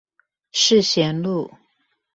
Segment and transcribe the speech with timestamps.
[0.51, 1.51] 世賢路